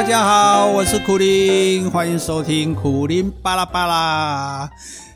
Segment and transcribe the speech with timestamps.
[0.00, 4.70] 大家好，我是苦林，欢迎收听苦林巴拉巴拉。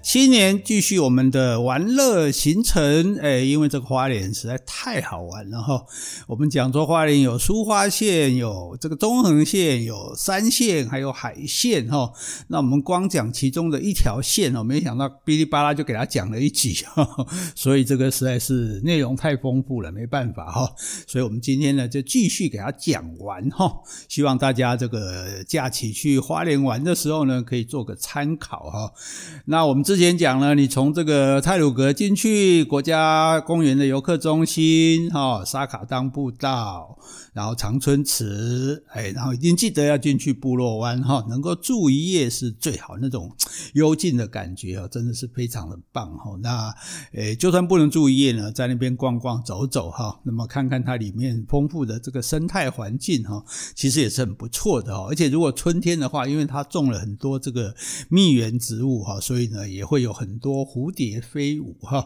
[0.05, 5.83] 新年继续我们的玩乐行程，哎，因为这个花莲实在太好玩了哈。
[6.27, 12.13] 我们讲说花莲有苏花线，有这个中横线，有山线，还有海线哈。
[12.49, 17.27] 那我们光讲其中的一条线哦，没想到哔哩吧啦就给他讲了一集哈。
[17.57, 20.71] 所以这个实在是内容太丰富了，没办法哈。
[21.07, 23.73] 所以我们今天呢就继续给他讲完哈。
[24.11, 28.93] 希望大家这个假期去花莲玩的时候呢，可以做个参考哈。
[29.47, 29.94] 那我们这。
[29.95, 36.99] 之前讲了，你从这个泰鲁阁进去国家公园的游客中心，哈，沙卡当步道。
[37.33, 43.29] 然后长春池，哎，然后一定记得要进去部落湾哈，能够住一夜是最好，那种
[43.73, 46.39] 幽静的感觉啊，真的是非常的棒哈。
[46.41, 46.73] 那，
[47.13, 55.09] 诶，就算不能住一夜呢，在那边逛逛走走哈，那么看看它里面丰富的这个生态环境哈，其实也是很不错的哈。
[55.09, 57.75] 而且如果春天的话，因为它种了很多这个
[58.09, 62.05] 蜜源植物哈，所以呢也会有很多蝴蝶飞舞哈。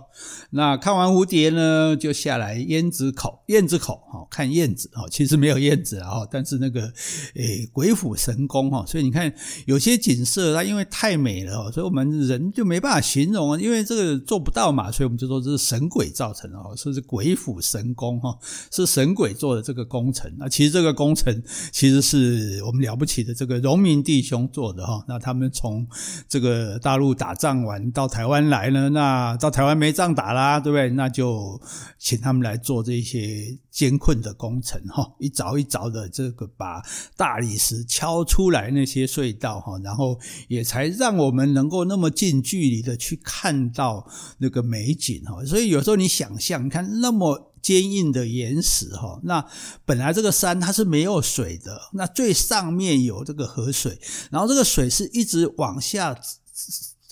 [0.50, 5.06] 那看完蝴蝶呢，就下来燕子口，燕子口哈，看燕子哈。
[5.10, 6.92] 其实没有燕子啊，但是那个
[7.34, 9.32] 诶鬼斧神工哈，所以你看
[9.66, 18.36] 有些景色它因为太美了，所以我们人就没办法形容，因为这个做不到嘛，所以我们就说这是神鬼造成的哦，说是鬼斧神工哈，
[18.70, 20.32] 是神鬼做的这个工程。
[20.38, 25.04] 那其实这个工程其实是我们了不起的这个农民弟兄做的哈。
[25.08, 25.86] 那他们从
[26.28, 30.88] 这个大陆打仗完到台湾来呢，那到台湾没仗打啦，对不对？
[30.91, 31.61] 那就
[31.98, 35.14] 请他们来做这些艰困的工程哈。
[35.19, 36.83] 一凿一凿的这个把
[37.16, 44.08] 大理石敲出来那些隧道哈，然后也才让我们能够那么近距离的去看到
[44.39, 45.44] 那个美景哈。
[45.44, 49.44] 所以有时候你想象，你看那么坚硬的岩石哈，那
[49.84, 54.00] 本来这个山它是没有水的，那最上面有这个河水，
[54.30, 56.18] 然后这个水是一直往下。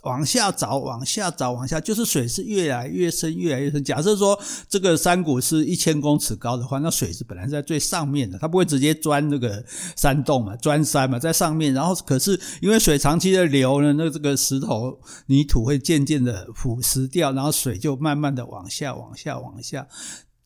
[0.07, 3.83] 往下找，往下找，往下，就是水是越来越深，越来越深。
[3.83, 9.65] 假设说这个山谷是一千公尺高的话，那水是本来是在最上面的，它不会直接钻那个
[9.97, 11.75] 山洞嘛，钻山嘛，在上面。
[11.75, 14.97] 然后可是因为水长期的流呢，那这个石头
[15.27, 19.89] 泥土会渐渐的腐蚀掉，然后水就慢慢的往下，往下，往下。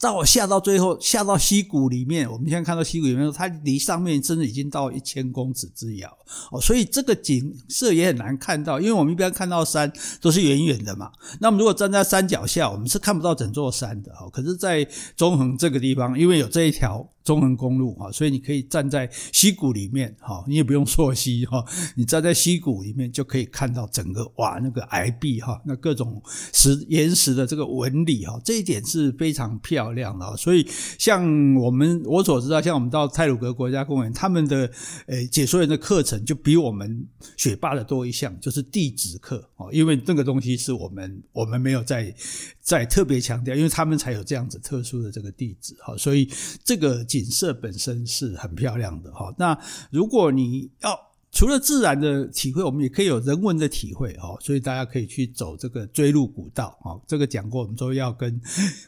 [0.00, 6.10] 到下到最后，下到溪谷里面，我们现在看到溪谷里面，它离上面真的已经到一千公尺之遥
[6.50, 11.12] 哦，所以这个景色也很难看到，因为我们一般看到山都是远远的嘛。
[11.38, 14.30] 那么如果站在山脚下，我们是看不到整座山的哦。
[14.32, 17.06] 可是，在中横这个地方，因为有这一条。
[17.22, 21.62] 中横公路啊，所以你可以站在溪谷里面哈，你也不用溯溪哈，
[21.94, 26.20] 你站在溪谷里面就可以看到整个哇那个崖壁哈，那各种
[26.52, 30.34] 石岩石的这个纹理哈，这一点是非常漂亮的。
[30.38, 30.66] 所以
[30.98, 34.70] 像我们我所知道，像我们到泰鲁格国家公园，他们的
[35.06, 42.14] 诶解说员的课程就比我们雪霸的多一项，就是地质课哦，因为那个东西是我们我们没有在
[42.62, 46.26] 在特别强调，因为他们才有这样子特殊的这个地质哈，所以
[46.64, 47.04] 这个。
[47.10, 49.58] 景色本身是很漂亮的哈，那
[49.90, 51.09] 如果你要。
[51.32, 58.38] 除了自然的体会，我们也可以有人文的体会哦，所以大家可以去走这个追路古道哈，这个讲过，我们说要跟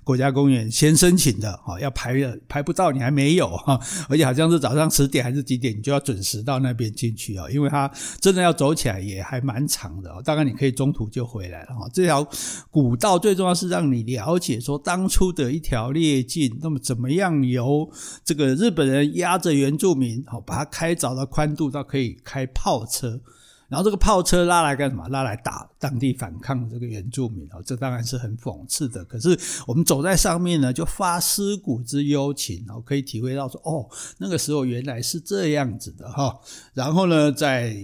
[0.02, 7.88] 国家公园先申请的哈，要排的排不到你还没有哈，而且好像是早上十点还是几点，你就要准时到那边进去啊，因为它
[8.20, 11.88] 真的要走起来也还蛮长的哦，大概你可以中途就回来了哈。
[11.94, 12.26] 这条
[12.72, 17.88] 古道最重要是让你了解说当初的一条列径，那么怎么样由
[18.24, 22.18] 这个日本人压着原住民好把它开凿的宽度到可以。
[22.32, 23.20] 开炮车，
[23.68, 25.06] 然后这个炮车拉来干什么？
[25.08, 29.04] 拉来打当地反抗这个原住民哦，这当然是很讽刺的。
[29.04, 36.40] 可是我们走在上面呢，就发尸骨之幽情哦，可以体会到说，哦，那个时候原来是这样子的哈。
[36.72, 37.76] 然后呢，在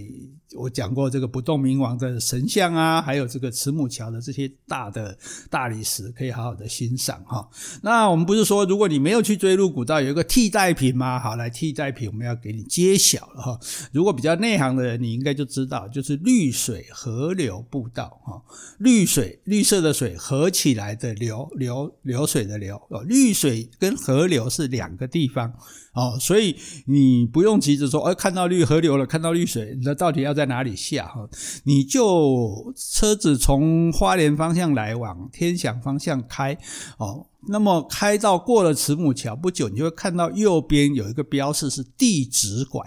[0.57, 5.15] 我讲过这个不动明王的神像啊，还有这个慈母桥的这些大的
[5.49, 7.47] 大理石，可以好好的欣赏哈。
[7.83, 11.19] 那我们不是说，如果你没有去追入古道，有一个替代品吗？
[11.19, 13.59] 好，来替代品，我们要给你揭晓了哈。
[13.91, 18.41] 如果比较内行的人，你应该就知道，就是绿水河流步道哈。
[18.79, 25.53] 绿水，绿色的水合起来的流流流水的流哦，绿水跟河流是两个地方。
[25.93, 26.55] 哦，所以
[26.85, 31.07] 你不用急着说，哎，看到绿河流了，看到绿水，那到底要在哪里下？
[31.07, 31.27] 哈，
[31.63, 36.57] 你就车子从花莲方向来往天祥方向开，
[36.97, 42.85] 哦，那么开到过了慈母桥不久，你就会看到右边有一个标示是地质馆。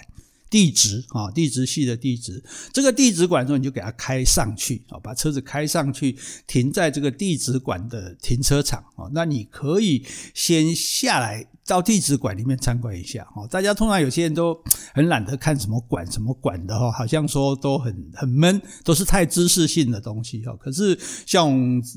[0.49, 2.45] 地质啊，地质系的地质，
[2.75, 6.15] 这个地质馆之后你就给它开上去啊，把车子开上去，
[6.47, 9.09] 停在这个地质馆的停车场啊。
[9.15, 10.05] 那你可以
[10.35, 13.47] 先下来到地质馆里面参观一下哈。
[13.49, 14.57] 大家通常有些人都
[14.95, 20.55] 很懒得看什么馆什么馆的哈，好像说都很很闷，都是太知识性的东西哈。
[20.61, 21.51] 可是像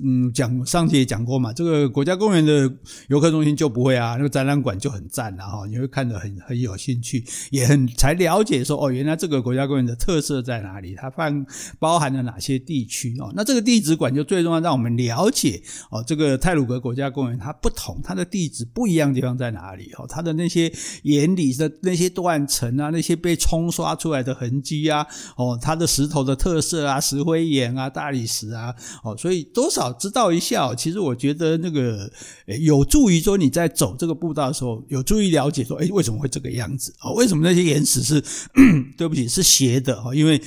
[0.03, 2.71] 嗯讲上次也讲过嘛，这个国家公园的
[3.07, 11.45] 游客中心就不会啊，那个展览馆就很赞了哈，你会看得很很有兴趣，也很才了解说哦，原来这个国家公园的特色在哪里，它放
[11.79, 13.31] 包含了哪些地区哦。
[13.35, 19.91] 那这个地质馆就最重要，让我们了解哦，这个泰鲁阁国家公园它不同，它的地质不一样的地方在哪哪里？
[19.97, 20.71] 哦，它的那些
[21.03, 28.73] 岩里的那些断层啊，那些被冲刷出来的痕迹啊，哦，它的石头的特色啊，石灰岩啊，大理石啊，
[29.03, 30.73] 哦，所以多少知道一下。
[30.75, 32.11] 其实我觉得那个
[32.59, 36.93] 有助于说你在走这个步道的时候，有助于了解说，哎，为什么会这个样子？
[37.01, 38.23] 哦，为什么那些岩石是，
[38.97, 39.95] 对不起，是斜的？
[40.03, 40.39] 哦，因为。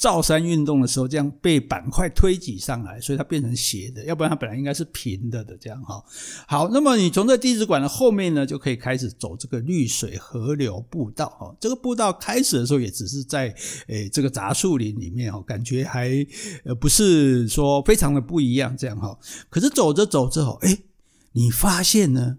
[0.00, 5.54] 造山运动的时候，这样被板块推挤上来，所以它变成斜的，要不然它本来应该是平的的。
[5.58, 6.02] 这样哈，
[6.48, 11.54] 好，那么你从这地质馆的后面呢，就可以开始走这个绿水河流步道哈。
[11.60, 13.54] 这个步道开始的时候也只是在
[13.88, 16.26] 诶这个杂树林里面哈，感觉还
[16.64, 19.18] 呃不是说非常的不一样这样哈。
[19.50, 20.78] 可是走着走着，诶
[21.32, 22.38] 你发现呢，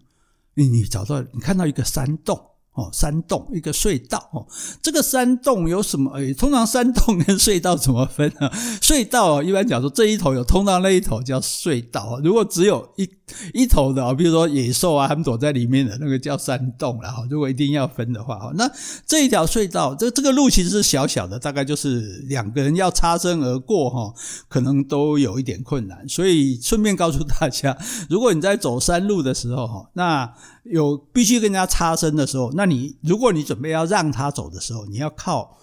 [0.55, 2.47] 你找到你看到一个山洞。
[2.73, 4.47] 哦，山洞一个隧道哦，
[4.81, 6.13] 这个山洞有什么？
[6.37, 8.49] 通常山洞跟隧道怎么分呢？
[8.81, 13.09] 隧道一般讲说这一头有通到那一头叫隧道，如果只有一
[13.53, 16.97] 一头的，比如说野兽啊，他们躲在里面的那个叫山洞。
[17.01, 18.69] 然后如果一定要分的话，那
[19.05, 24.13] 这一条隧道，这这个路其实是小小的，大概就是两个人要擦身而过哈，
[24.47, 26.07] 可能都有一点困难。
[26.07, 27.77] 所以顺便告诉大家，
[28.09, 35.57] 如果你在走山路的时候哈，那有必须跟人家擦身的时候，那你如果你准备要让他走的时候，你要靠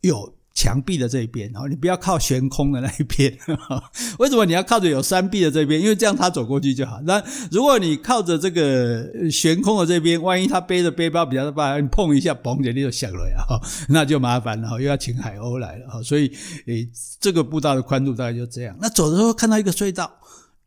[0.00, 3.34] 有墙壁的这一边，然后你不要靠悬空的那一边。
[4.18, 5.80] 为什么你要靠着有山壁的这边？
[5.80, 7.00] 因为这样他走过去就好。
[7.02, 16.02] 那如果你靠着这个悬空的这边，万一他背着背包比较大，你碰一下，嘣，你就响了，那就麻烦了，又要请海鸥来了。
[16.02, 16.30] 所以，
[16.66, 16.86] 诶，
[17.20, 18.76] 这个步道的宽度大概就这样。
[18.80, 20.12] 那走的时候看到一个隧道，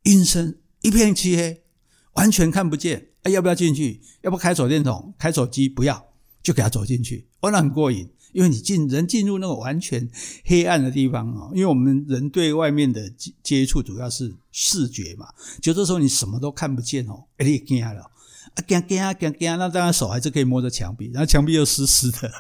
[0.04, 1.62] 阴森，一片漆黑，
[2.14, 3.10] 完全看不见。
[3.24, 4.02] 哎，要不要进去？
[4.22, 5.70] 要不开手电筒、开手机？
[5.70, 6.06] 不要，
[6.42, 7.26] 就给他走进去。
[7.40, 10.10] 哦，那很过瘾，因为你进人进入那个完全
[10.44, 11.50] 黑暗的地方啊。
[11.54, 15.28] 因为我们人对外面的接接触主要是视觉嘛，
[15.62, 18.12] 就这时候你什么都看不见哦，哎，你惊了。
[18.56, 19.58] 啊，惊惊啊，惊惊！
[19.58, 22.32] 那当然手还是可以摸着墙壁，然后墙壁又湿湿的，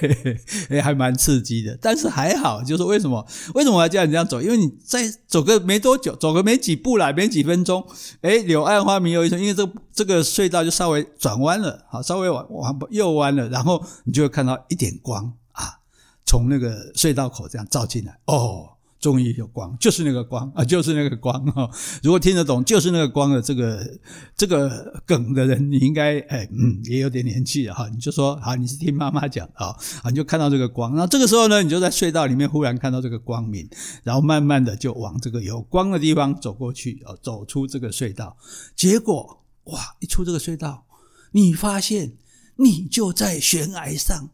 [0.00, 0.36] 嘿
[0.68, 1.78] 嘿，还蛮刺激的。
[1.80, 3.24] 但是还好，就是为什么？
[3.54, 4.42] 为什么我要叫你这样走？
[4.42, 7.86] 因为你再走个没多久，走个没几步啦，没几分钟，
[8.22, 9.40] 诶，柳暗花明又一村。
[9.40, 15.78] 因为这这个隧道就稍微转弯了，好，稍微往往右弯了，然后你就会看到一点光啊，
[16.26, 18.77] 从那个隧道口这样照进来，哦。
[19.00, 21.70] 终于有光，就是那个光啊，就是那个光哈。
[22.02, 23.98] 如果听得懂，就是那个光的这个
[24.36, 27.88] 这个梗的人，你应该哎嗯也有点年纪了哈。
[27.88, 29.68] 你就说好，你是听妈妈讲啊，
[30.02, 30.96] 啊你就看到这个光。
[30.96, 33.68] 那这个时候呢，你就在隧道里面忽然看到这个光明，
[34.02, 38.36] 然后慢慢的就往这个有光的地方走过去，哦，走出这个隧道。
[38.74, 40.86] 结果哇，一出这个隧道，
[41.32, 42.14] 你发现
[42.56, 44.30] 你就在悬崖上。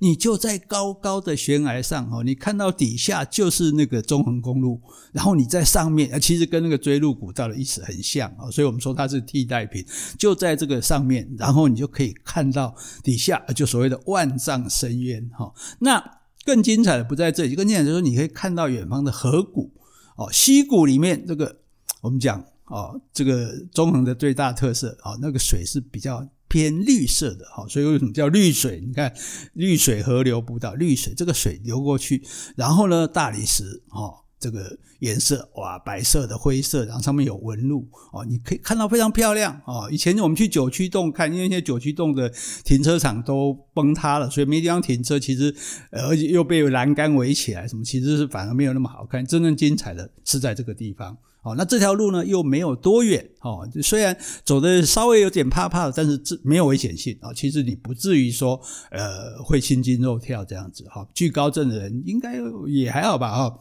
[0.00, 4.80] 你就在高高的悬崖上哦，你看到底下就是那个中横公路，
[5.12, 9.84] 然后你在上面，其实跟那个锥麓古道的意思很像啊，所以我们说它是替代品。
[10.16, 15.52] 就在这个上面，然后你就可以看到底下，就所谓的万丈深渊哈。
[15.80, 16.00] 那
[16.44, 19.72] 更精彩的不在这里，更精彩的就是你可以看到远方的河谷
[20.16, 21.56] 哦，溪谷里面这个
[22.02, 26.24] 我们讲哦，这个中横的最大特色哦，那个水是比较。
[26.48, 28.82] 偏绿色的哈，所以为什么叫绿水？
[28.86, 29.12] 你看
[29.52, 32.22] 绿水河流不到，绿水这个水流过去，
[32.56, 39.88] 然后呢，大理石哈，这个颜色哇，白色的、灰色，然后上面有纹路哦，你可以看到非常漂亮哦。
[39.90, 42.32] 以前我们去九曲洞看，因为现在九曲洞的
[42.64, 45.18] 停车场都崩塌了，所以没地方停车。
[45.18, 45.54] 其实
[45.90, 49.24] 而且又被栏杆围起来，什么其实是反而没有那么好看。
[49.26, 51.16] 真正精彩的是在这个地方。
[51.42, 57.32] 哦，那这条路呢又没有多远哦，虽然走的稍微有点怕怕的，但是这没有危险性啊。
[57.32, 61.06] 其实你不至于说呃会心惊肉跳这样子哈。
[61.14, 62.34] 惧高症的人应该
[62.66, 63.58] 也还好吧哈。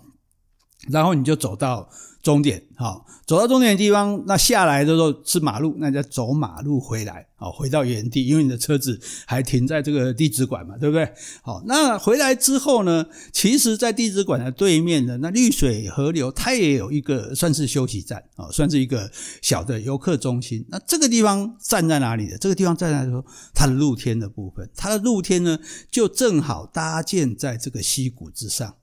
[0.89, 1.89] 然后你就走到。
[2.23, 11.09] 终点，好，走到终点的地方，那下来的时候是马路，那再走马路回来，好，回到原地，因为你的车子还停在这个地质馆嘛，对不对？
[11.41, 19.09] 好，那回来之后呢，其实，在地质馆的对面的那绿水河流，它也有一个算是休息站啊，算是一个
[19.41, 20.65] 小的游客中心。
[20.67, 22.37] 那这个地方站在哪里的？
[22.37, 25.57] 这个地方站在说它的露天的部分，它的露天呢，
[25.89, 28.75] 就正好搭建在这个溪谷之上。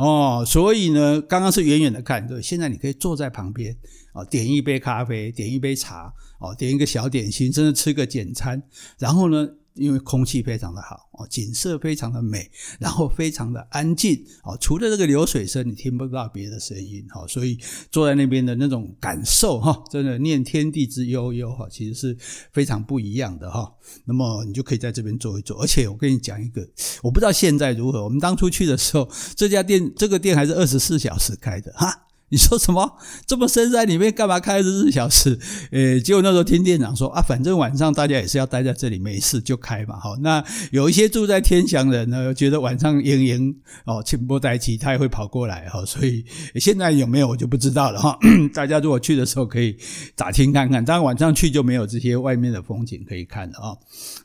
[0.00, 3.76] 哦，所以呢，刚刚是远远的看，对，现在你可以坐在旁边
[4.14, 8.62] 啊，点一杯咖啡，点一杯茶，哦，点一个小点心，甚至吃个简餐，
[8.98, 9.46] 然后呢。
[9.74, 17.58] 因为空气非常的好哦，景色非常的美，然后非常的安静哦，除了这个流水声，你听不到别的声音哈，所以
[17.90, 22.16] 坐在那边的那种感受哈，真的念天地之悠悠哈，其实是
[22.52, 23.72] 非常不一样的哈。
[24.04, 26.68] 那么你就可以在这边坐一坐，而且我跟你讲一个，
[27.02, 32.06] 我不知道现在如何，我们当初去的时候，这家店这个店还是二十四小时开的哈。
[32.30, 32.96] 你说什么？
[33.26, 35.36] 这么深山里面干嘛开二十四小时？
[35.72, 39.98] 诶，结果那时候听店长说啊，反正晚上大家也是要待在这里，没事就开嘛。
[39.98, 45.84] 好，那有一些住在天祥人呢，觉得晚上营营哦，清波待机，他也会跑过来哈。
[45.84, 48.16] 所以现在有没有我就不知道了哈。
[48.54, 49.76] 大家如果去的时候可以
[50.14, 53.74] 打听看看，当然晚上去就没有这些外面的风景可以看了啊。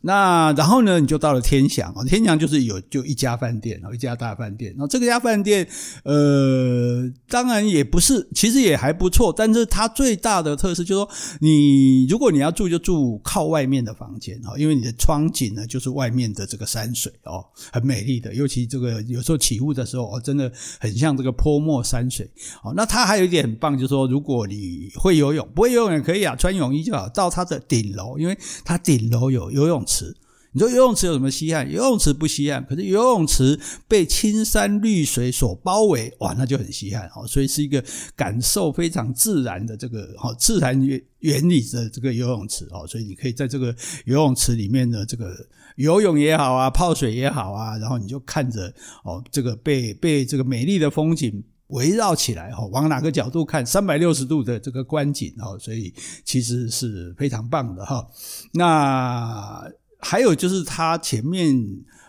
[0.01, 4.71] 那然后呢，你就到了天祥啊，天祥就是有就一家饭店，一家大饭店。
[4.73, 5.67] 然后这个家饭店，
[6.03, 7.83] 呃，当然也。
[7.95, 11.09] 不是，其实也还不错，但是它最大的特色就是说，
[11.39, 22.29] 你如果你要住，就住靠外面的房间哈，因为你的窗景呢就是外面的这个山水哦，很美丽的，尤其这个有时候起雾的时候哦，真的很像这个泼墨山水
[22.65, 22.73] 哦。
[22.75, 30.13] 那它还有一点很棒，就是说，如果你会游泳，不会游泳也可以啊，穿泳衣就好，到它的顶楼，因为它顶楼有游泳池。
[30.55, 31.69] 你说游泳池有什么稀罕？
[31.69, 33.59] 游泳池不稀罕，可是游泳池
[33.89, 37.27] 被青山绿水所包围，哇，那就很稀罕哦。
[37.27, 37.83] 所以是一个
[38.15, 40.81] 感受非常自然的这个哈自然
[41.19, 42.87] 原理的这个游泳池哦。
[42.87, 45.35] 所以你可以在这个游泳池里面的这个
[45.75, 55.93] 游泳也好啊，泡水也好啊，然后你就看着哦这个被被这个美丽的风景围绕起来哈，往哪个角度看，三百六十度的这个观景哦，所以
[56.23, 58.07] 其实是非常棒的哈。
[58.53, 59.69] 那。
[59.99, 61.55] 还有就是它前面，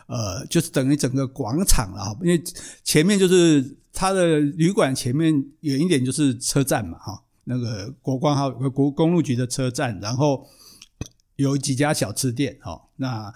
[0.07, 2.43] 呃，就是等于整个广场了哈，因为
[2.85, 10.47] 前面就是它的旅馆前面远一点就是车站嘛哈，那个国光号国公路局的车站，然后
[11.37, 13.33] 有几家小吃店哈，那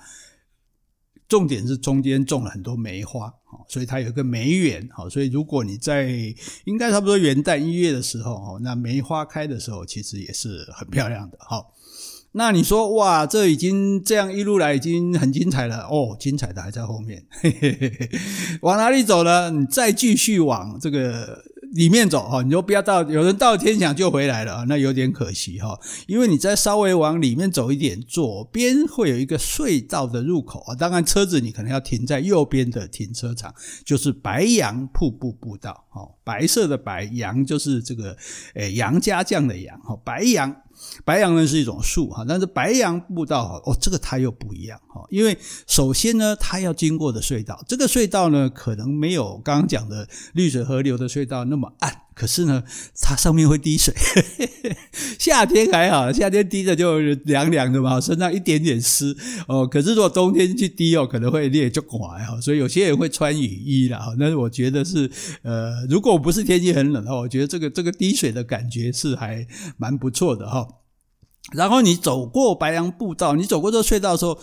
[1.26, 3.32] 重点是中间种了很多梅花，
[3.68, 6.12] 所以它有一个梅园哈，所以如果你在
[6.64, 11.64] 应该差不多元旦一月的时候哈，那梅花开的时候其实也是很漂亮的哈。
[12.32, 18.10] 那你说哇，这已经这样一路来已经很精彩了哦，精彩的还在后面，嘿嘿嘿，
[18.62, 19.50] 往哪里走呢？
[19.50, 33.52] 你再继续往这个里面走哈，你就不要到有人到天祥就回来了，那有点可惜哈，因为你再稍微往里面走一点，左边会有一个隧道的入口啊，当然车子你可能要停在右边的停车场，
[33.84, 38.16] 就是白杨瀑布步道，哦，白色的白杨就是这个
[38.54, 40.54] 诶杨家将的杨，哈，白杨。
[41.04, 52.62] 白杨呢是一种树哈，但是白杨步道哦，这个它又不一样哈，因为首先呢，它要经过的隧道，这个隧道呢可能没有刚刚讲的绿水河流的隧道那么暗，可是呢，
[53.00, 53.94] 它上面会滴水，
[55.18, 59.16] 夏天还好，夏天滴着就凉凉的嘛，身上一点点湿
[59.48, 59.66] 哦。
[59.66, 64.12] 可是如果冬天去滴哦，可能会裂就滑哈，所以有些人会穿雨衣了哈。
[64.20, 65.10] 但是我觉得是
[65.40, 69.46] 呃，如果不是天气很冷的话，我觉得这个这个滴水的感觉是还
[69.78, 70.68] 蛮不错的哈。
[71.54, 74.38] 然后你走过白杨步道，你走过这个隧道的时候，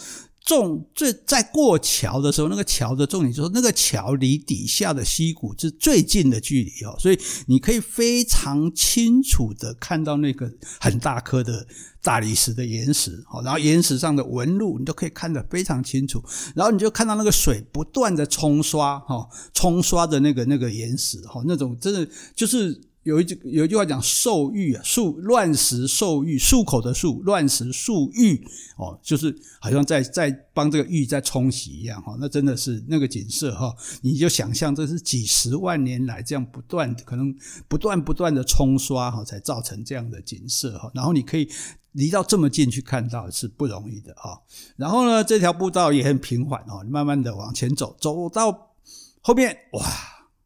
[0.47, 10.49] 重最在过桥的时候，那个桥的重点就是那个桥离底下的溪谷是最近的距离哦，所以你可以非常清楚的看到那个
[10.79, 11.67] 很大颗的
[12.01, 16.23] 大理石的岩石，然后岩石上的纹路你都可以看得非常清楚，
[16.55, 22.86] 然后你就看到那个水不断的冲刷，哈，冲刷的那个那个岩石，哈，那种真的就是。
[23.07, 28.45] 有一句有一句话讲漱玉啊，漱乱石漱玉，漱口的漱，乱石漱玉
[28.75, 37.33] 哦，就是好像在在帮这个玉在冲洗一样哈，那真的是那个景色哈，你就想象这是几十万年来这样不断可能
[37.69, 41.47] 不断不断的冲刷哈，才造成这样的景色哈，然后你可以
[41.93, 44.41] 离到这么近去看到是不容易的哈，
[44.75, 48.73] 然后呢，这条步道也很平缓哦，慢慢的往前走，走到
[49.21, 49.85] 后面哇，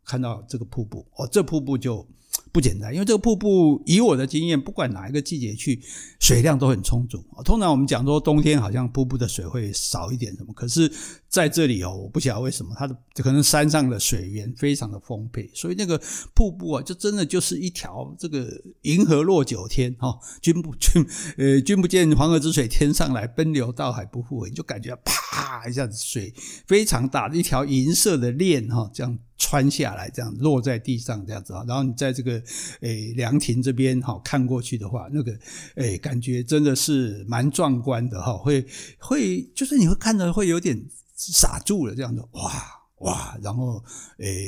[0.05, 2.07] 看到这个瀑布哦，这瀑布就。
[2.51, 5.81] 不简单，因为这个瀑布，以我的经验，不管哪一个季节去，
[6.19, 7.23] 水量都很充足。
[7.45, 10.91] 通常我们讲说冬天好像瀑布的水会少一点什么，可是
[11.29, 15.97] 在这里哦，我不晓得为什么，它的可能山上的水源非常的丰沛，所以那个
[16.33, 18.49] 瀑布啊，就真的就是一条这个
[18.81, 21.05] 银河落九天哈，君不君
[21.37, 26.33] 呃君不见黄河之水天上来，奔流到海不复回，你就感觉啪一下子水
[26.67, 29.17] 非常大，一条银色的链哈，这样。
[29.41, 32.39] 穿下来，这样落在地上，这样子啊，然后你在这个
[32.81, 35.35] 诶凉亭这边哈看过去的话，那个
[35.77, 38.63] 诶感觉真的是蛮壮观的哈，会
[38.99, 40.79] 会就是你会看着会有点
[41.15, 42.51] 傻住了这样子，哇
[42.99, 43.83] 哇，然后
[44.19, 44.47] 诶，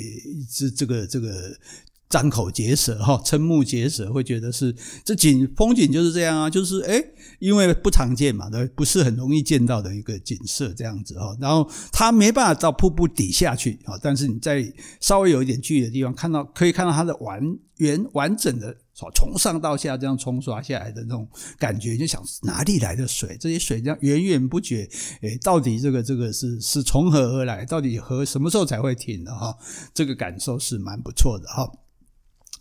[0.56, 1.58] 这这个这个。
[2.14, 7.04] 张口结舌哈，瞠目结舌，会觉得是这景风景就是这样啊，就是诶，
[7.40, 11.36] 因为不常见嘛，对，不是很容易见到的一个景色这样子哈。
[11.42, 14.64] 然后它没办法到瀑布底下去啊，但是你在
[15.00, 17.42] 稍微有一点距离的地方看到，可以看到它的完
[17.78, 21.28] 原完整的从上到下这样冲刷下来的那种
[21.58, 23.36] 感觉，就想哪里来的水？
[23.40, 24.88] 这些水这样源源不绝，
[25.22, 27.66] 诶，到底这个这个是是从何而来？
[27.66, 29.58] 到底何什么时候才会停的哈？
[29.96, 31.68] 这个感受是蛮不错的哈。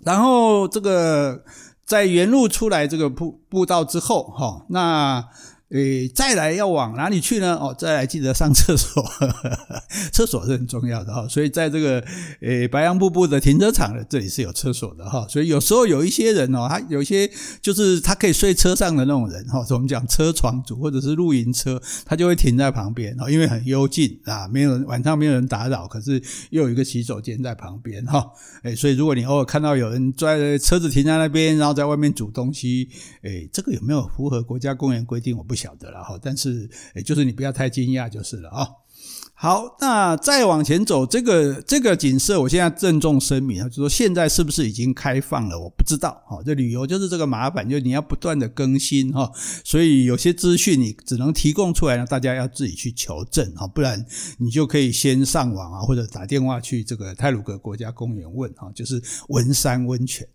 [0.04, 1.42] 然后这个
[1.84, 5.24] 在原路出来这个步步道之后，哈，那。
[5.72, 7.56] 诶，再来要往哪里去呢？
[7.56, 11.26] 哦，再来记得上厕所，呵呵，厕所是很重要的哈。
[11.26, 12.04] 所以在这个
[12.40, 15.26] 诶白杨瀑布的停车场的这里是有厕所的哈。
[15.30, 17.30] 所以有时候有一些人哦，他有一些
[17.62, 28.30] 就是他可以睡车上的那种人哈，我们讲车床族或者是露营车，他就会停在旁边哈，因为很幽静啊，没有人晚上没有人打扰，可是又有一个洗手间在旁边哈。
[28.64, 32.90] 诶，所以如果你偶尔看到有人在车子停在那边，然后在外面煮东西，
[33.22, 35.34] 诶，这个有没有符合国家公园规定？
[35.34, 38.68] 我不晓得了哈，但是诶，就是你不要太惊讶就是了啊。
[39.34, 45.58] 好，那再往前走，这个这个景色，我现在郑重声明啊，就说现在是不是已经开放了？
[45.58, 46.40] 我不知道哈。
[46.46, 49.32] 这旅游就是这个麻烦，就你要不断的更新哈，
[49.64, 54.04] 所以有些资讯你只能提供出来呢，大家要自己去求证哈，不然
[54.38, 60.28] 你就可以先上网啊，或者打电话去这个泰鲁阁国家公园问哈，就是文山温泉。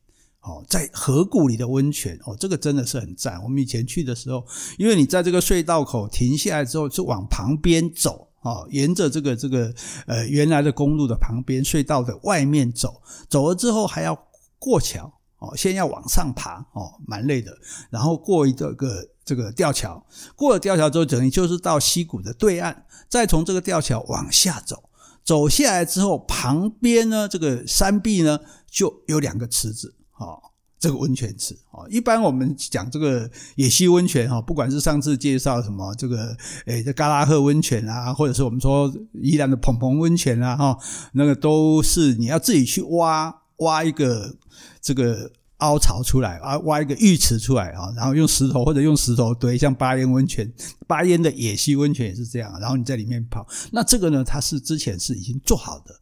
[0.47, 3.43] 哦，在河谷里的温泉哦，这个真的是很赞。
[3.43, 4.45] 我们以前去的时候，
[4.77, 9.73] 因为你在这个隧道口停下来之后，就往旁边走哦，沿着这个这个
[10.05, 14.17] 呃原来的公路的旁边隧道的外面走，走了之后还要
[14.57, 17.51] 过桥哦，先要往上爬哦，蛮累的。
[17.89, 20.01] 然后过一个个这个吊桥，
[20.33, 22.73] 过了吊桥之后，等于就是到溪谷的对岸，
[23.09, 24.81] 再从这个吊桥往下走，
[25.25, 28.39] 走下来之后，旁边呢这个山壁呢
[28.71, 29.93] 就有两个池子。
[30.17, 30.41] 哦，
[30.79, 40.77] 这个温泉池哦，一般我们讲这个野溪温泉哈，不管是上次介绍什么这个诶这嘎拉赫温泉啊，或者是我们说宜兰的蓬蓬温泉啊哈，
[41.13, 44.35] 那个都是你要自己去挖挖一个
[44.79, 50.51] 这个凹槽出来啊，挖一个浴池出来啊，然后用石头或者用石头堆，像八烟温泉、
[50.85, 53.47] 八烟的野溪温泉也是这样，然后你在里面泡。
[53.71, 55.95] 那这个呢，它是之前是已经做好的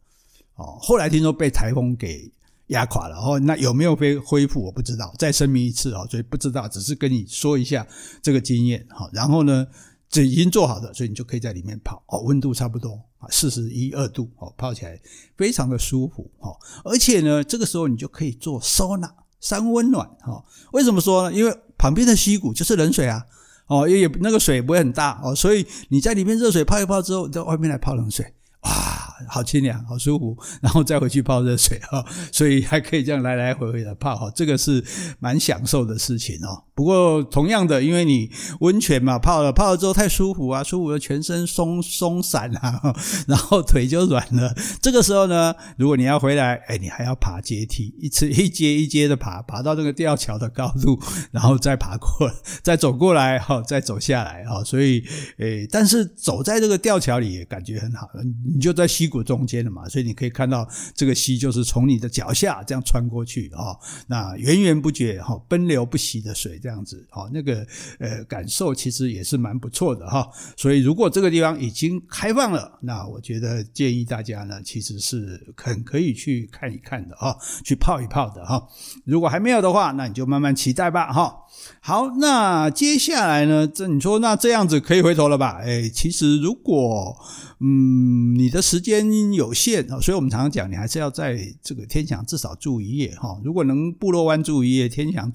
[0.56, 2.30] 哦，后来听说被台风给。
[2.68, 4.60] 压垮了哦，那有没有被恢复？
[4.64, 7.86] 我不知道，再声明一次哦，所以不知道，只是跟你说一下
[8.20, 9.08] 这个经验哈。
[9.12, 9.66] 然后呢，
[10.08, 15.00] 这已经做好的，所以你就可以在里面泡哦，温度差不多啊，四十一二度哦，泡起来
[15.36, 16.56] 非常的舒服哦。
[16.84, 20.44] 而且呢，这个时候你就可以做收纳三温暖哈。
[20.72, 21.36] 为什么说呢？
[21.36, 23.24] 因为旁边的溪谷就是冷水啊
[23.68, 28.34] 哦，也那个水不会很大哦，所以你在里面热水泡一泡之后，你到外面来泡冷水。
[28.62, 28.70] 哇，
[29.28, 34.84] 好清凉，好舒服， 然后再回去泡热水哈，所以还可以这样来来回回的泡哈，这个是
[35.18, 36.65] 蛮享受的事情哦。
[36.76, 42.94] 不过同样的，因为你温泉嘛，泡了泡了之后太舒服啊，舒服的全身松松散啊，
[43.26, 44.54] 然后腿就软了。
[44.82, 51.00] 这个时候呢，如果你要回来，哎，你还要爬阶梯，一次 一阶一阶的爬，爬到这个吊桥的高度，
[51.32, 52.30] 然后再爬过，
[52.62, 54.62] 再走过来哈，再走下来哈。
[54.62, 55.02] 所以，
[55.38, 58.06] 诶，但是走在这个吊桥里也感觉很好。
[58.54, 63.72] 你就在溪谷中间了嘛，所以你可以看到这个溪就是从你的脚下这样穿过去啊，
[64.08, 67.64] 那源源不绝哈，奔流不息的水这样子，那个
[68.00, 70.28] 呃感受其实也是蛮不错的哈。
[70.56, 78.66] 所以如果这个地方已经开放了，那我觉得建议大家呢，其实是很可以去看一看的哈，去泡一泡的哈。
[79.04, 81.32] 如果还没有的话，那你就慢慢期待吧哈。
[81.80, 85.60] 好，那接下来呢，这你说那这样子可以回头了吧？
[85.62, 87.16] 哎，其实如果。
[87.58, 93.40] 嗯，你的时间有限，所以我们常常讲，你还是要在这个天祥至少住一夜哈。
[93.42, 95.32] 如果能部落湾住一夜，天祥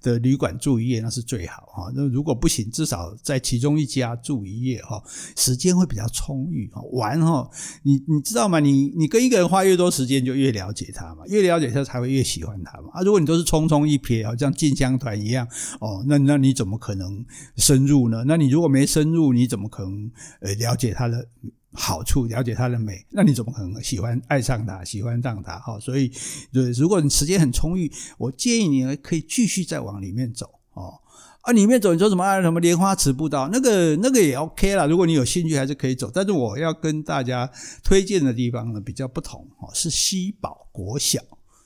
[0.00, 1.92] 的旅馆住一夜，那是最好哈。
[1.92, 5.02] 那如果不行，至少在其中一家住一夜哈，
[5.36, 6.80] 时间会比较充裕哈。
[6.92, 7.50] 玩哈，
[7.82, 8.60] 你你知道吗？
[8.60, 12.90] 你你跟一个人花越多时间，就越了解他嘛，越了解他才会越喜欢他嘛。
[12.92, 15.44] 啊，如果你都是匆匆一瞥，好像进香团一样
[15.80, 18.22] 哦，那那你怎么可能深入呢？
[18.28, 20.08] 那你如果没深入，你怎么可能
[20.38, 21.28] 呃了解他的？
[21.74, 25.58] 好处，了解它的美，那你怎么可能喜欢爱上它，喜欢上它？
[25.58, 26.10] 哈，所以，
[26.52, 31.00] 对，如果你时间很充裕，我建议你可以继续再往里面走哦。
[31.40, 32.40] 啊，里面走，你说什么啊？
[32.40, 33.48] 什么莲花池步道？
[33.52, 34.86] 那个那个也 OK 啦。
[34.86, 36.10] 如果你有兴趣，还是可以走。
[36.14, 37.50] 但是我要跟大家
[37.82, 41.20] 推荐的地方呢，比较不同哦，是西宝国小，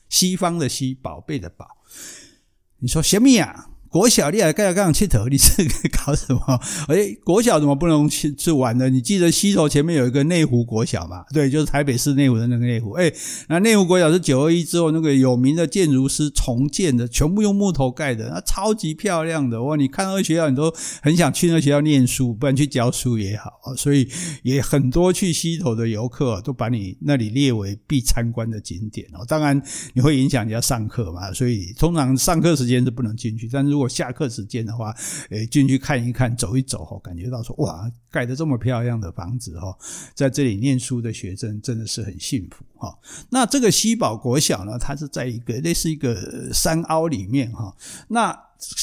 [0.09, 1.69] 西方的西，宝贝的宝。
[2.79, 3.69] 你说什么呀？
[3.91, 5.63] 国小你还盖刚刚气头，你是
[6.05, 6.61] 搞什么？
[6.89, 8.91] 哎，国小怎么不能去去玩呢？
[8.91, 11.25] 你记得溪头前面有一个内湖国小嘛？
[11.33, 12.93] 对，就是台北市内湖的那个内湖。
[12.93, 13.11] 哎，
[13.49, 19.75] 那内湖国小是九二一之后那个有名的建筑师重建的，全部用木头盖的，那超级漂亮的哇！
[19.75, 20.71] 你看那学校，你都
[21.01, 23.51] 很想去那学校念书，不然去教书也好。
[23.75, 24.07] 所以
[24.43, 29.25] 也很多去溪头的游客都把你那里列为必参观的景点哦。
[29.27, 29.61] 当然
[29.95, 33.78] 你会影响人家上课嘛，所以通常上课时间是不能进去，但是。
[33.79, 34.93] 如果下课时间的话，
[35.31, 39.73] 诶，进去看一看，走一走，哈，感觉到说，哇，盖得这么漂亮的房子，哈，
[40.17, 42.99] 在这里念书的学生真的是很幸福，哈。
[43.31, 47.73] 那这个西堡国小呢，它是在一个类似一个山凹里面，哈。
[48.09, 48.37] 那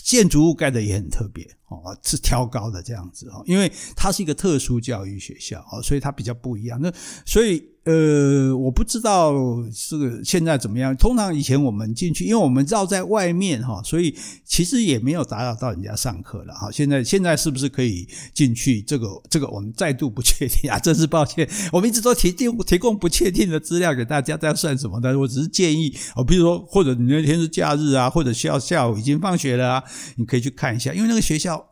[0.05, 6.79] 建筑物盖得也很特别，哦，是挑高的这样子，哦，因为它是一个特殊教育学校，哦，所以它比较不一样。
[6.81, 6.91] 那
[7.25, 7.63] 所以。
[7.85, 9.31] 呃，我不知道
[9.87, 10.97] 这个现在怎么样。
[10.97, 16.71] 通常以前我们进去，因为我们绕在外面哈，所以其实也没有打扰到人家上课了哈。
[16.71, 18.81] 现在现在是不是可以进去？
[18.81, 21.47] 这个这个我们再度不确定啊，真是抱歉。
[21.71, 24.99] 我们一直都提提提供不确定的资料给大家，这样算什么？
[24.99, 29.83] 但是我只是建议哦，比如说或者你那天是假日啊，或者下下午已经放学了啊，
[30.15, 31.64] 你可以去看一下，因为那个学校。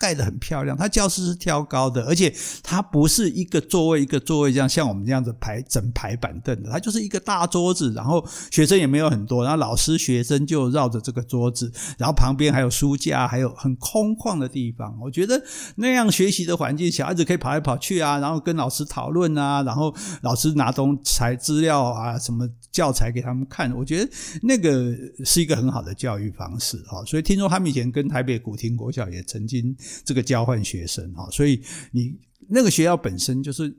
[0.00, 14.96] 盖得很漂亮，它教室是挑高的，而且它不是一个座位一个座位这样，像我们这样子排整排板凳的，它就是一个大桌子，然后学生也没有很多，然后老师学生就绕着这个桌子，然后旁边还有书架，还有很空旷的地方。
[15.02, 15.38] 我觉得
[15.76, 24.10] 那样学习的环境，小孩子可以跑来跑去啊，然后跟老师讨论啊，然后老师拿东材资料啊，什么教材给他们看，我觉得
[24.44, 27.04] 那个是一个很好的教育方式哈。
[27.04, 29.76] 所以听说他们以前跟台北古亭国小也曾经。
[30.04, 32.16] 这个交换学生啊，所以你
[32.48, 33.74] 那个学校本身就是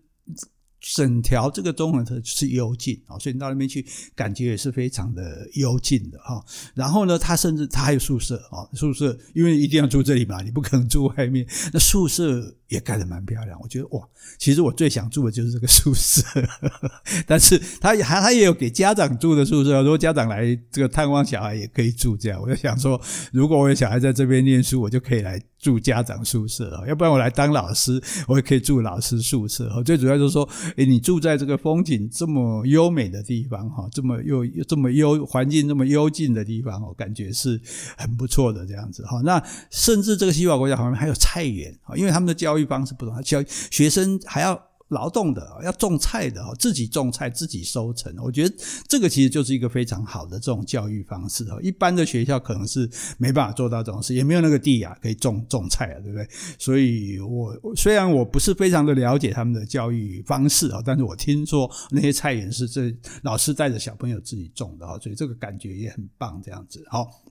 [0.79, 6.43] 整条这个中横的是幽静啊，所以你到那边去感觉也是非常的幽静的哈。
[6.73, 13.59] 然后呢，他甚至他还有宿舍啊，宿舍因为一定要住这里嘛，你不可能住外面，那宿舍也盖得蛮漂亮。
[13.61, 14.01] 我觉得哇，
[14.39, 16.23] 其实我最想住的就是这个宿舍，
[17.27, 22.41] 但是他还他也有给家长住的宿舍，如果家长来这个探望小孩也可以住这样。
[22.41, 22.99] 我就想说，
[23.31, 25.39] 如果我有小孩在这边念书，我就可以来。
[25.61, 29.83] 住家长宿舍啊，要不然我来当老师， 我也可以住老师宿舍哈。
[29.83, 37.61] 最主要就是说，诶，你住在这个风景这么优美的地方哈，这么又这么幽环境这么幽静的地方，我感觉是
[37.95, 39.21] 很不错的这样子哈。
[39.23, 44.70] 那甚至这个西法国家旁边还有菜园啊，因为他们的教育方式不同，教学生还要。
[44.91, 48.55] 劳动的要种菜的自己种菜自己收成，我觉得
[48.87, 51.45] 这个其实就是一个非常好的这种教育方式。
[51.61, 56.27] 一般的学校可能是没办法做到这种事，也没有那个地啊可以种种菜啊，对不对？
[56.59, 66.85] 所以我虽然我不是非常的了解他们的教育方式啊，但是我听说那些菜园是这老师带着小朋友自己种的，所以这个感觉也很棒，这样子。
[66.89, 67.23] 好，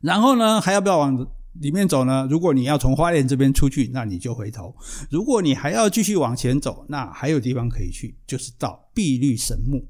[0.00, 1.26] 然后呢，还要不要往
[1.60, 2.26] 里面走呢？
[2.30, 4.74] 如果你要从花莲这边出去，那你就回头；
[5.10, 9.86] 如果你还要继续往前走，那还有地方可以去，就是到碧绿神木。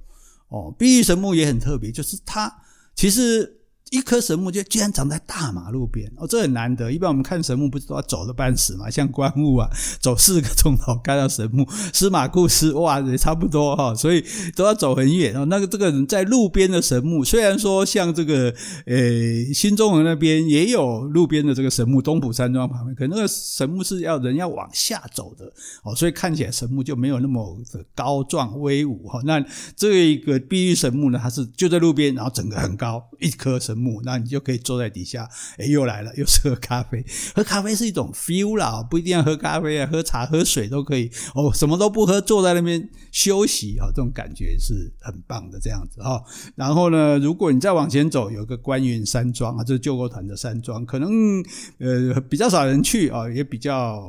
[0.49, 2.53] 哦，碧绿神木也很特别，就是它
[2.95, 3.61] 其实。
[3.91, 6.91] 一棵神木就居然长在大马路边哦，这很难得。
[6.91, 8.91] 一般我们看神木不是都要走的半死嘛？
[8.91, 9.69] 像观雾啊，
[10.01, 14.25] 走四个钟头看到神木，司马库斯哇也差不多哈，所以
[14.57, 15.45] 都要走很远哦。
[15.45, 18.53] 那个这个人在路边的神木，虽然说像这个
[18.87, 25.45] 呃新中横那边也有路边的这个神木，东埔山庄旁边，可那个神木是要人要往下走的
[25.85, 29.21] 哦，所以看起来神木就没有那么的高壮威武哈。
[29.25, 29.45] 那
[29.77, 33.74] 这一个碧玉神木呢，它是就在路边，然后整个很高一棵神
[34.05, 37.05] 那你就可以坐在底下，诶，又来了，又是喝咖啡。
[37.35, 41.11] 喝咖啡是一种 feel 啦，不一定要喝咖啡啊，喝茶、喝水都可以。
[41.35, 46.23] 哦，什么都不喝，坐在那边休息啊，这种感觉是很棒的，这样子哈。
[46.55, 51.43] 然后呢，如果你再往前走，有个观云山庄啊，这是救国团的山庄，可能
[51.79, 54.03] 呃比较少人去啊，也比较。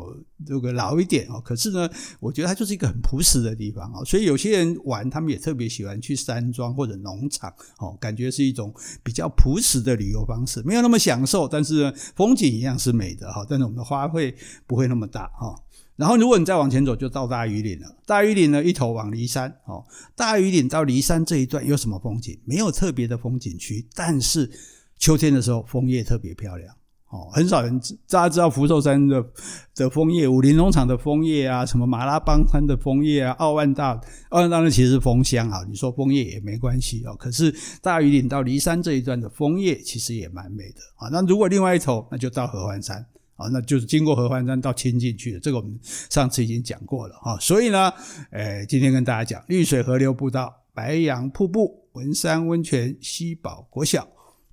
[0.46, 13.46] 这个老一点哦，可是呢，我觉得它就是一个很朴实的地方哦，所以有些人玩，他们也特别喜欢去山庄或者农场哦，感觉是一种比较朴实的旅游方式，没有那么享受，但是呢，风景一样是美的哈。
[13.48, 14.36] 但是我们的花费
[14.68, 15.56] 不会那么大哈。
[15.96, 17.96] 然后如果你再往前走，就到大禹岭了。
[18.06, 19.86] 大禹岭呢，一头往骊山哦。
[20.14, 22.38] 大禹岭到骊山这一段有什么风景？
[22.44, 24.52] 没有特别的风景区，但是
[25.00, 26.76] 秋天的时候枫叶特别漂亮。
[27.16, 29.26] 哦，很少人知，大家知道福寿山的
[29.74, 34.00] 的枫叶，武林农场的枫叶啊，什么马拉邦山的枫叶啊，奥万大，
[34.30, 37.16] 奥万大呢其实是枫香啊，你说枫叶也没关系哦。
[37.16, 41.08] 可是大禹岭到骊山这一段的枫叶其实也蛮美的啊。
[41.10, 42.98] 那如果另外一头，那就到合欢山
[43.38, 47.38] 啊，那就是经过合欢山到清境去的，这个我们上次已经讲过了啊。
[47.40, 47.94] 所以呢，
[48.32, 54.06] 诶，今天跟大家讲绿水河流步道、白杨瀑布、文山温泉、西宝国小。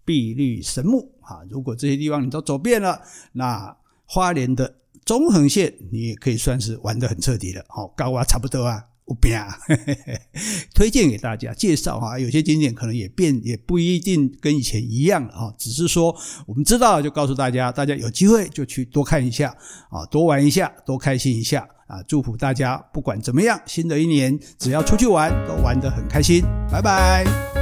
[0.05, 1.41] 碧绿神木啊。
[1.51, 3.01] 如果这些地方你都走遍了，
[3.33, 7.65] 那花莲的中横线你也可以算是玩得很彻底了。
[7.69, 8.85] 好，高啊，差不多啊。
[9.05, 9.59] 不变啊，
[10.73, 15.55] 推荐给大家介绍哈，有些景点可能也变，也不一定跟以前一样了哈。
[15.59, 19.55] 只是说我们知道就告诉大家，大家有机会就去多看一下
[19.91, 22.01] 啊，多玩一下，多开心一下啊！
[22.05, 26.43] 祝福大家不管怎么样，新的一年只要出去玩都玩得很开心。
[26.71, 27.62] 拜拜。